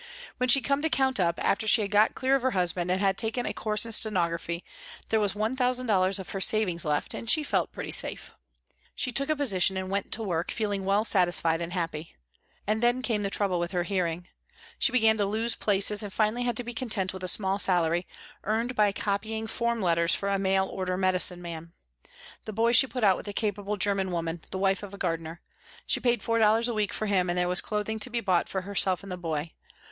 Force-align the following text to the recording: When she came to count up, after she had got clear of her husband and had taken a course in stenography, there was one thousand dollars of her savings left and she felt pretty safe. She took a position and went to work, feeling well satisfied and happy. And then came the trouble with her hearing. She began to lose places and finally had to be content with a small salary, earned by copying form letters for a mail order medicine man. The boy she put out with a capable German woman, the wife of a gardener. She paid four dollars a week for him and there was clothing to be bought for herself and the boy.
When 0.37 0.49
she 0.49 0.61
came 0.61 0.81
to 0.81 0.89
count 0.89 1.19
up, 1.19 1.39
after 1.45 1.67
she 1.67 1.81
had 1.83 1.91
got 1.91 2.15
clear 2.15 2.35
of 2.35 2.41
her 2.41 2.57
husband 2.57 2.89
and 2.89 2.99
had 2.99 3.19
taken 3.19 3.45
a 3.45 3.53
course 3.53 3.85
in 3.85 3.91
stenography, 3.91 4.63
there 5.09 5.19
was 5.19 5.35
one 5.35 5.55
thousand 5.55 5.85
dollars 5.85 6.17
of 6.17 6.31
her 6.31 6.41
savings 6.41 6.83
left 6.83 7.13
and 7.13 7.29
she 7.29 7.43
felt 7.43 7.71
pretty 7.71 7.91
safe. 7.91 8.33
She 8.95 9.11
took 9.11 9.29
a 9.29 9.35
position 9.35 9.77
and 9.77 9.91
went 9.91 10.11
to 10.13 10.23
work, 10.23 10.49
feeling 10.49 10.85
well 10.85 11.05
satisfied 11.05 11.61
and 11.61 11.71
happy. 11.73 12.15
And 12.65 12.81
then 12.81 13.03
came 13.03 13.21
the 13.21 13.29
trouble 13.29 13.59
with 13.59 13.73
her 13.73 13.83
hearing. 13.83 14.27
She 14.79 14.91
began 14.91 15.17
to 15.17 15.25
lose 15.27 15.53
places 15.55 16.01
and 16.01 16.11
finally 16.11 16.45
had 16.45 16.57
to 16.57 16.63
be 16.63 16.73
content 16.73 17.13
with 17.13 17.23
a 17.23 17.27
small 17.27 17.59
salary, 17.59 18.07
earned 18.43 18.73
by 18.75 18.91
copying 18.93 19.45
form 19.45 19.81
letters 19.83 20.15
for 20.15 20.29
a 20.29 20.39
mail 20.39 20.65
order 20.65 20.97
medicine 20.97 21.43
man. 21.43 21.73
The 22.45 22.53
boy 22.53 22.71
she 22.71 22.87
put 22.87 23.03
out 23.03 23.17
with 23.17 23.27
a 23.27 23.33
capable 23.33 23.77
German 23.77 24.09
woman, 24.11 24.41
the 24.49 24.57
wife 24.57 24.81
of 24.81 24.95
a 24.95 24.97
gardener. 24.97 25.41
She 25.85 25.99
paid 25.99 26.23
four 26.23 26.39
dollars 26.39 26.67
a 26.67 26.73
week 26.73 26.91
for 26.91 27.05
him 27.05 27.29
and 27.29 27.37
there 27.37 27.47
was 27.47 27.61
clothing 27.61 27.99
to 27.99 28.09
be 28.09 28.19
bought 28.19 28.49
for 28.49 28.61
herself 28.61 29.03
and 29.03 29.11
the 29.11 29.15
boy. 29.15 29.51